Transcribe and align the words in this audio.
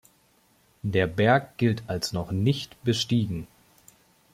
Der 0.81 1.05
Berg 1.05 1.59
gilt 1.59 1.83
als 1.85 2.11
noch 2.11 2.31
nicht 2.31 2.83
bestiegen. 2.83 3.45